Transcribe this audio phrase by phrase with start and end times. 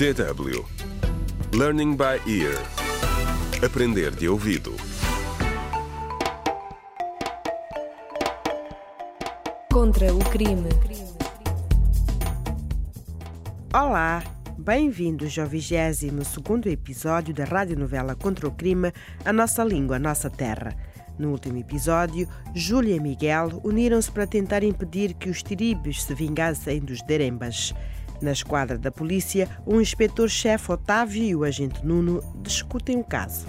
[0.00, 0.64] DW
[1.52, 2.56] Learning by Ear
[3.62, 4.74] Aprender de ouvido
[9.70, 10.70] Contra o crime.
[13.74, 14.24] Olá,
[14.56, 18.90] bem-vindos ao 22º episódio da radionovela Contra o Crime,
[19.22, 20.74] A Nossa Língua, a Nossa Terra.
[21.18, 26.80] No último episódio, Júlia e Miguel uniram-se para tentar impedir que os tiribes se vingassem
[26.80, 27.74] dos derembas.
[28.20, 33.46] Na esquadra da polícia, o inspetor-chefe Otávio e o agente Nuno discutem o caso.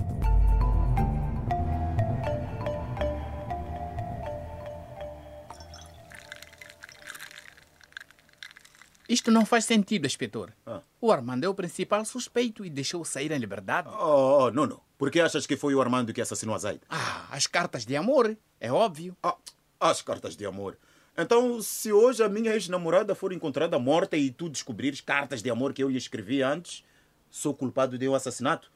[9.09, 10.53] Isto não faz sentido, inspetor.
[11.01, 13.89] O Armando é o principal suspeito e deixou-o sair em liberdade.
[13.91, 16.87] Oh, oh, Nuno, por que achas que foi o Armando que assassinou a Zaida?
[16.89, 19.17] Ah, as cartas de amor, é óbvio.
[19.21, 19.35] Ah,
[19.81, 20.77] as cartas de amor.
[21.17, 25.73] Então, se hoje a minha ex-namorada for encontrada morta e tu descobrires cartas de amor
[25.73, 26.83] que eu lhe escrevi antes,
[27.29, 28.71] sou culpado de um assassinato?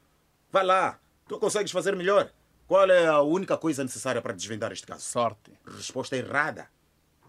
[0.52, 2.32] Vai lá, tu consegues fazer melhor.
[2.68, 5.04] Qual é a única coisa necessária para desvendar este caso?
[5.04, 5.52] Sorte.
[5.66, 6.68] Resposta errada.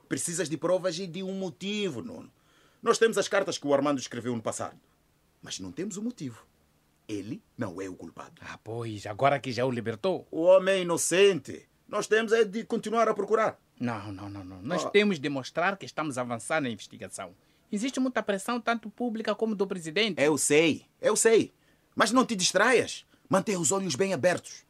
[0.09, 2.33] Precisas de provas e de um motivo, Nuno.
[2.83, 4.79] Nós temos as cartas que o Armando escreveu no passado,
[5.43, 6.47] mas não temos o motivo.
[7.09, 8.41] Ele não é o culpado.
[8.41, 10.27] Ah, pois, agora que já o libertou.
[10.31, 11.69] O homem é inocente.
[11.89, 13.59] Nós temos é de continuar a procurar.
[13.79, 14.62] Não, não, não, não.
[14.62, 14.91] Nós Ah.
[14.91, 17.34] temos de mostrar que estamos a avançar na investigação.
[17.70, 20.20] Existe muita pressão, tanto pública como do presidente.
[20.23, 21.53] Eu sei, eu sei.
[21.95, 23.05] Mas não te distraias.
[23.29, 24.64] Mantenha os olhos bem abertos.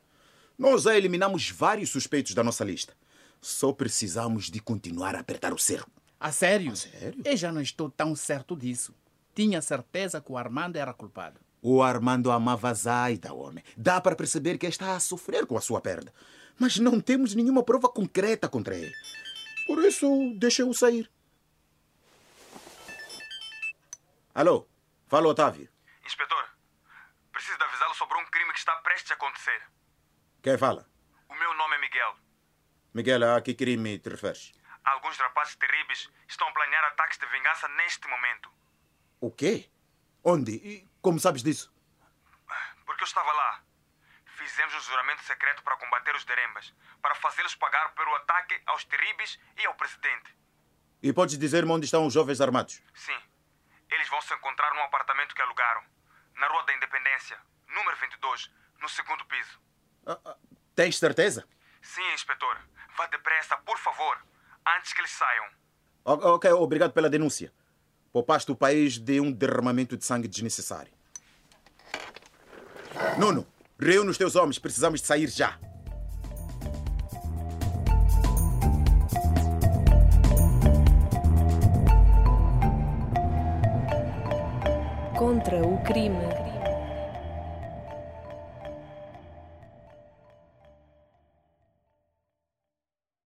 [0.59, 2.95] Nós já eliminamos vários suspeitos da nossa lista.
[3.41, 5.91] Só precisamos de continuar a apertar o cerco.
[6.19, 6.73] A sério?
[6.73, 7.21] A sério?
[7.25, 8.95] Eu já não estou tão certo disso.
[9.37, 11.39] Tinha certeza que o Armando era culpado.
[11.61, 13.63] O Armando amava Zaida, homem.
[13.77, 16.11] Dá para perceber que está a sofrer com a sua perda.
[16.59, 18.95] Mas não temos nenhuma prova concreta contra ele.
[19.67, 21.11] Por isso, deixa-o sair.
[24.35, 24.67] Alô?
[25.07, 25.69] Fala, Otávio.
[26.07, 26.45] Inspetor,
[27.31, 29.61] preciso de avisá-lo sobre um crime que está prestes a acontecer.
[30.43, 30.89] Quem fala?
[31.29, 32.17] O meu nome é Miguel.
[32.95, 34.55] Miguel, a que crime te referes?
[34.83, 38.49] Alguns rapazes terríveis estão a planear ataques de vingança neste momento.
[39.27, 39.69] O quê?
[40.23, 40.53] Onde?
[40.53, 41.75] E como sabes disso?
[42.87, 43.61] Porque eu estava lá.
[44.25, 46.73] Fizemos um juramento secreto para combater os derembas,
[47.03, 50.33] para fazê-los pagar pelo ataque aos terríveis e ao presidente.
[51.03, 52.81] E podes dizer-me onde estão os jovens armados?
[52.95, 53.19] Sim,
[53.91, 55.83] eles vão se encontrar num apartamento que alugaram,
[56.37, 57.37] na Rua da Independência,
[57.67, 58.49] número 22,
[58.81, 59.61] no segundo piso.
[60.07, 60.37] Ah, ah,
[60.77, 61.49] Tens certeza?
[61.83, 62.61] Sim, inspetor,
[62.97, 64.25] vá depressa, por favor,
[64.77, 65.51] antes que eles saiam.
[66.05, 67.53] Ok, obrigado pela denúncia.
[68.13, 70.93] Poupaste o país de um derramamento de sangue desnecessário.
[73.19, 73.47] Nuno,
[73.79, 75.59] reúne os teus homens, precisamos de sair já.
[85.17, 86.46] Contra o crime.